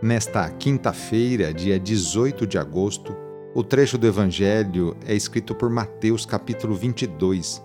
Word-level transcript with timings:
Nesta 0.00 0.48
quinta-feira, 0.48 1.52
dia 1.52 1.76
18 1.76 2.46
de 2.46 2.56
agosto, 2.56 3.16
o 3.52 3.64
trecho 3.64 3.98
do 3.98 4.06
Evangelho 4.06 4.96
é 5.04 5.12
escrito 5.12 5.56
por 5.56 5.68
Mateus, 5.68 6.24
capítulo 6.24 6.76
22, 6.76 7.60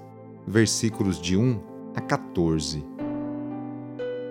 versículos 0.47 1.21
de 1.21 1.37
1 1.37 1.61
a 1.95 2.01
14. 2.01 2.83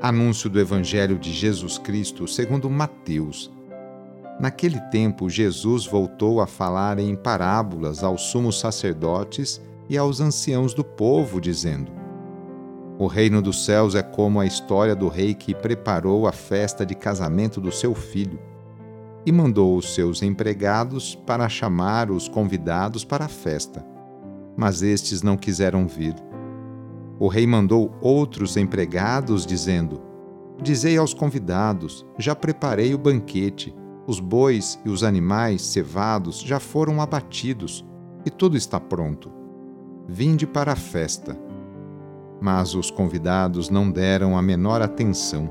Anúncio 0.01 0.51
do 0.51 0.59
Evangelho 0.59 1.17
de 1.17 1.33
Jesus 1.33 1.79
Cristo 1.79 2.27
segundo 2.27 2.69
Mateus. 2.69 3.53
Naquele 4.41 4.81
tempo, 4.91 5.31
Jesus 5.31 5.87
voltou 5.87 6.41
a 6.41 6.47
falar 6.49 6.99
em 6.99 7.15
parábolas 7.15 8.03
aos 8.03 8.23
sumos 8.23 8.59
sacerdotes 8.59 9.63
e 9.89 9.97
aos 9.97 10.21
anciãos 10.21 10.75
do 10.75 10.83
povo, 10.83 11.41
dizendo: 11.41 12.02
o 13.03 13.09
reino 13.09 13.43
dos 13.43 13.65
céus 13.65 13.97
é 13.97 14.03
como 14.03 14.39
a 14.39 14.47
história 14.47 14.95
do 14.95 15.09
rei 15.09 15.35
que 15.35 15.57
preparou 15.57 16.25
a 16.29 16.31
festa 16.31 16.87
de 16.87 16.95
casamento 16.95 17.61
do 17.61 17.73
seu 17.73 17.97
filho 17.97 18.39
e 19.27 19.33
mandou 19.33 19.77
os 19.77 19.93
seus 19.93 20.23
empregados 20.23 21.17
para 21.17 21.49
chamar 21.49 22.13
os 22.13 22.29
convidados 22.29 23.05
para 23.05 23.25
a 23.25 23.29
festa. 23.29 23.85
Mas 24.57 24.83
estes 24.83 25.21
não 25.21 25.37
quiseram 25.37 25.89
vir. 25.89 26.15
O 27.19 27.27
rei 27.27 27.45
mandou 27.45 27.93
outros 28.01 28.57
empregados, 28.57 29.45
dizendo: 29.45 30.01
Dizei 30.63 30.97
aos 30.97 31.13
convidados: 31.13 32.07
Já 32.17 32.37
preparei 32.37 32.95
o 32.95 32.99
banquete, 32.99 33.75
os 34.07 34.21
bois 34.21 34.79
e 34.85 34.89
os 34.89 35.03
animais 35.03 35.63
cevados 35.63 36.41
já 36.41 36.61
foram 36.61 37.01
abatidos, 37.01 37.85
e 38.25 38.31
tudo 38.31 38.57
está 38.57 38.79
pronto. 38.79 39.29
Vinde 40.07 40.47
para 40.47 40.71
a 40.71 40.77
festa. 40.77 41.37
Mas 42.43 42.75
os 42.75 42.91
convidados 42.91 43.71
não 43.71 43.89
deram 43.89 44.37
a 44.37 44.43
menor 44.43 44.83
atenção. 44.83 45.49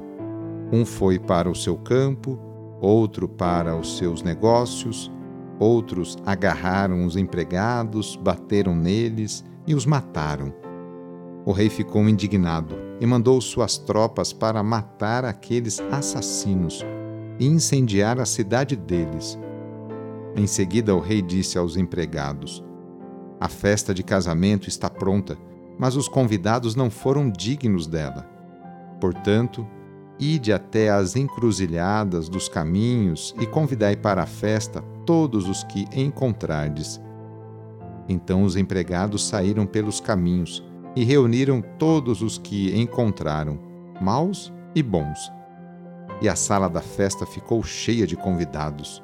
Um 0.74 0.86
foi 0.86 1.18
para 1.18 1.50
o 1.50 1.56
seu 1.56 1.78
campo, 1.78 2.38
outro 2.82 3.30
para 3.30 3.78
os 3.78 3.98
seus 3.98 4.22
negócios, 4.22 5.10
outros 5.58 6.18
agarraram 6.26 7.06
os 7.06 7.16
empregados, 7.16 8.18
bateram 8.18 8.76
neles 8.76 9.42
e 9.66 9.74
os 9.74 9.86
mataram. 9.86 10.54
O 11.46 11.54
rei 11.54 11.70
ficou 11.70 12.10
indignado 12.10 12.76
e 13.00 13.06
mandou 13.06 13.40
suas 13.40 13.78
tropas 13.78 14.34
para 14.34 14.62
matar 14.62 15.24
aqueles 15.24 15.80
assassinos 15.92 16.86
e 17.40 17.48
incendiar 17.48 18.20
a 18.20 18.26
cidade 18.26 18.76
deles. 18.76 19.40
Em 20.36 20.46
seguida, 20.46 20.94
o 20.94 21.00
rei 21.00 21.22
disse 21.22 21.58
aos 21.58 21.78
empregados: 21.78 22.62
A 23.40 23.48
festa 23.48 23.94
de 23.94 24.04
casamento 24.04 24.68
está 24.68 24.90
pronta 24.90 25.38
mas 25.78 25.96
os 25.96 26.08
convidados 26.08 26.76
não 26.76 26.90
foram 26.90 27.30
dignos 27.30 27.88
dela. 27.88 28.30
Portanto, 29.00 29.68
ide 30.20 30.54
até 30.54 30.90
as 30.90 31.16
encruzilhadas 31.16 32.30
dos 32.30 32.48
caminhos 32.48 33.34
e 33.40 33.46
convidai 33.46 33.96
para 33.96 34.22
a 34.22 34.28
festa 34.28 34.84
todos 35.06 35.50
os 35.50 35.64
que 35.64 35.88
encontrardes. 35.94 37.02
Então 38.08 38.44
os 38.44 38.56
empregados 38.56 39.26
saíram 39.28 39.66
pelos 39.66 40.00
caminhos 40.00 40.64
e 40.96 41.04
reuniram 41.04 41.62
todos 41.80 42.22
os 42.22 42.38
que 42.38 42.78
encontraram, 42.78 43.58
maus 44.00 44.54
e 44.76 44.84
bons. 44.84 45.32
E 46.22 46.30
a 46.30 46.36
sala 46.36 46.70
da 46.70 46.82
festa 46.82 47.26
ficou 47.26 47.64
cheia 47.64 48.06
de 48.06 48.16
convidados. 48.16 49.02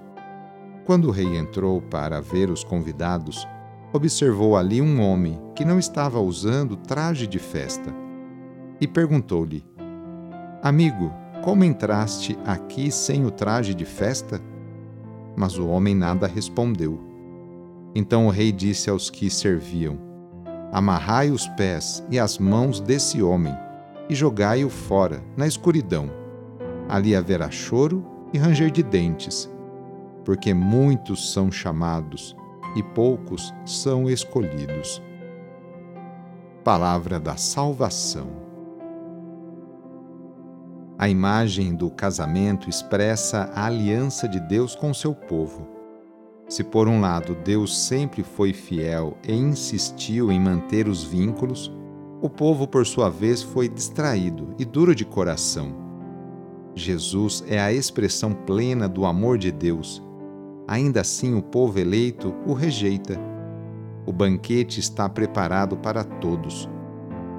Quando 0.86 1.08
o 1.08 1.12
rei 1.12 1.38
entrou 1.38 1.82
para 1.82 2.22
ver 2.22 2.50
os 2.50 2.64
convidados, 2.64 3.48
observou 3.94 4.58
ali 4.58 4.82
um 4.82 5.02
homem 5.02 5.40
que 5.56 5.64
não 5.64 5.80
estava 5.80 6.20
usando 6.20 6.76
traje 6.76 7.26
de 7.26 7.40
festa 7.40 7.94
e 8.80 8.88
perguntou-lhe: 8.88 9.64
Amigo, 10.62 11.14
como 11.44 11.64
entraste 11.64 12.38
aqui 12.46 12.92
sem 12.92 13.26
o 13.26 13.32
traje 13.32 13.74
de 13.74 13.86
festa? 13.86 14.42
Mas 15.36 15.58
o 15.58 15.68
homem 15.68 15.96
nada 15.96 16.28
respondeu. 16.28 17.00
Então 17.96 18.28
o 18.28 18.30
rei 18.30 18.52
disse 18.52 18.90
aos 18.90 19.10
que 19.10 19.30
serviam: 19.30 19.98
Amarrai 20.72 21.32
os 21.32 21.48
pés 21.50 22.04
e 22.10 22.20
as 22.20 22.38
mãos 22.38 22.80
desse 22.80 23.22
homem 23.22 23.56
e 24.10 24.16
jogai-o 24.16 24.70
fora, 24.70 25.24
na 25.36 25.48
escuridão. 25.48 26.10
Ali 26.90 27.16
haverá 27.16 27.52
choro 27.52 28.06
e 28.34 28.38
ranger 28.38 28.72
de 28.72 28.82
dentes, 28.82 29.50
porque 30.24 30.54
muitos 30.54 31.32
são 31.34 31.52
chamados 31.52 32.36
e 32.76 32.84
poucos 32.84 33.54
são 33.66 34.10
escolhidos. 34.10 35.02
Palavra 36.64 37.20
da 37.20 37.38
Salvação. 37.38 38.28
A 40.98 41.08
imagem 41.08 41.76
do 41.76 41.92
casamento 41.92 42.70
expressa 42.70 43.52
a 43.54 43.66
aliança 43.66 44.28
de 44.28 44.40
Deus 44.40 44.76
com 44.76 44.94
seu 44.94 45.14
povo. 45.14 45.68
Se 46.50 46.64
por 46.64 46.88
um 46.88 47.00
lado 47.00 47.36
Deus 47.36 47.78
sempre 47.78 48.24
foi 48.24 48.54
fiel 48.54 49.18
e 49.28 49.34
insistiu 49.34 50.32
em 50.32 50.40
manter 50.40 50.88
os 50.88 51.04
vínculos, 51.04 51.72
o 52.20 52.30
povo, 52.30 52.68
por 52.68 52.86
sua 52.86 53.10
vez, 53.10 53.44
foi 53.44 53.70
distraído 53.70 54.56
e 54.58 54.66
duro 54.66 54.96
de 54.96 55.06
coração. 55.06 55.76
Jesus 56.74 57.44
é 57.48 57.60
a 57.60 57.72
expressão 57.72 58.34
plena 58.34 58.90
do 58.90 59.06
amor 59.06 59.38
de 59.38 59.52
Deus 59.52 60.07
ainda 60.68 61.02
assim 61.02 61.34
o 61.36 61.42
povo 61.42 61.80
eleito 61.80 62.36
o 62.46 62.54
rejeita. 62.54 63.20
O 64.06 64.12
banquete 64.12 64.80
está 64.80 65.08
preparado 65.08 65.78
para 65.78 66.04
todos. 66.04 66.70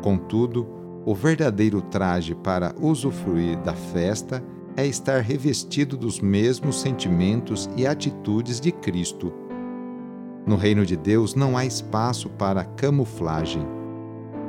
Contudo, 0.02 0.66
o 1.04 1.14
verdadeiro 1.14 1.80
traje 1.80 2.34
para 2.34 2.74
usufruir 2.80 3.58
da 3.58 3.74
festa 3.74 4.42
é 4.76 4.86
estar 4.86 5.20
revestido 5.20 5.96
dos 5.96 6.20
mesmos 6.20 6.80
sentimentos 6.80 7.68
e 7.76 7.86
atitudes 7.86 8.60
de 8.60 8.70
Cristo. 8.70 9.32
No 10.46 10.56
reino 10.56 10.86
de 10.86 10.96
Deus 10.96 11.34
não 11.34 11.56
há 11.56 11.64
espaço 11.64 12.28
para 12.30 12.64
camuflagem. 12.64 13.66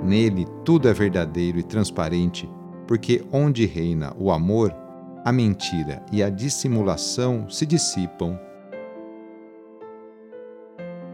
Nele 0.03 0.45
tudo 0.63 0.87
é 0.87 0.93
verdadeiro 0.93 1.59
e 1.59 1.63
transparente, 1.63 2.49
porque 2.87 3.25
onde 3.31 3.65
reina 3.65 4.13
o 4.17 4.31
amor, 4.31 4.73
a 5.25 5.31
mentira 5.31 6.03
e 6.11 6.23
a 6.23 6.29
dissimulação 6.29 7.49
se 7.49 7.65
dissipam. 7.65 8.39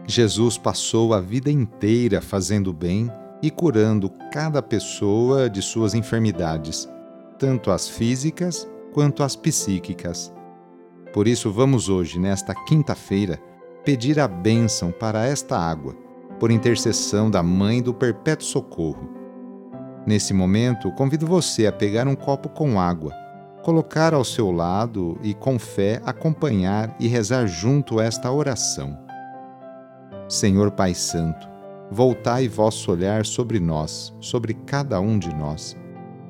Jesus 0.08 0.56
passou 0.56 1.12
a 1.12 1.20
vida 1.20 1.50
inteira 1.50 2.20
fazendo 2.20 2.72
bem 2.72 3.10
e 3.42 3.50
curando 3.50 4.08
cada 4.32 4.62
pessoa 4.62 5.50
de 5.50 5.60
suas 5.60 5.94
enfermidades, 5.94 6.88
tanto 7.38 7.72
as 7.72 7.88
físicas 7.88 8.68
quanto 8.92 9.24
as 9.24 9.34
psíquicas. 9.34 10.32
Por 11.12 11.26
isso, 11.26 11.50
vamos 11.50 11.88
hoje, 11.88 12.20
nesta 12.20 12.54
quinta-feira, 12.54 13.40
pedir 13.84 14.20
a 14.20 14.28
bênção 14.28 14.92
para 14.92 15.26
esta 15.26 15.58
água, 15.58 15.94
por 16.38 16.52
intercessão 16.52 17.28
da 17.28 17.42
Mãe 17.42 17.82
do 17.82 17.92
Perpétuo 17.92 18.46
Socorro. 18.46 19.10
Nesse 20.06 20.32
momento, 20.32 20.92
convido 20.92 21.26
você 21.26 21.66
a 21.66 21.72
pegar 21.72 22.06
um 22.06 22.14
copo 22.14 22.48
com 22.48 22.78
água, 22.78 23.12
colocar 23.64 24.14
ao 24.14 24.24
seu 24.24 24.52
lado 24.52 25.18
e, 25.20 25.34
com 25.34 25.58
fé, 25.58 26.00
acompanhar 26.04 26.94
e 27.00 27.08
rezar 27.08 27.46
junto 27.48 28.00
esta 28.00 28.30
oração. 28.30 29.05
Senhor 30.28 30.72
Pai 30.72 30.92
Santo, 30.92 31.48
voltai 31.88 32.48
vosso 32.48 32.90
olhar 32.90 33.24
sobre 33.24 33.60
nós, 33.60 34.12
sobre 34.20 34.54
cada 34.54 34.98
um 34.98 35.20
de 35.20 35.32
nós, 35.32 35.76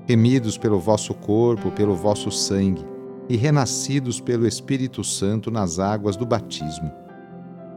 remidos 0.06 0.58
pelo 0.58 0.78
vosso 0.78 1.14
corpo, 1.14 1.70
pelo 1.70 1.96
vosso 1.96 2.30
sangue, 2.30 2.84
e 3.26 3.36
renascidos 3.36 4.20
pelo 4.20 4.46
Espírito 4.46 5.02
Santo 5.02 5.50
nas 5.50 5.78
águas 5.78 6.14
do 6.14 6.26
batismo. 6.26 6.92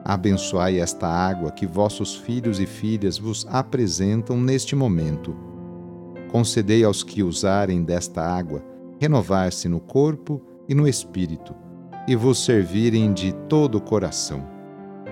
Abençoai 0.03 0.79
esta 0.79 1.07
água 1.07 1.51
que 1.51 1.65
vossos 1.65 2.15
filhos 2.15 2.59
e 2.59 2.65
filhas 2.65 3.17
vos 3.17 3.47
apresentam 3.49 4.37
neste 4.37 4.75
momento. 4.75 5.33
Concedei 6.29 6.83
aos 6.83 7.01
que 7.01 7.23
usarem 7.23 7.81
desta 7.81 8.21
água 8.21 8.61
renovar-se 8.99 9.69
no 9.69 9.79
corpo 9.79 10.41
e 10.67 10.75
no 10.75 10.85
espírito, 10.85 11.55
e 12.05 12.15
vos 12.15 12.43
servirem 12.43 13.13
de 13.13 13.31
todo 13.47 13.75
o 13.75 13.81
coração. 13.81 14.58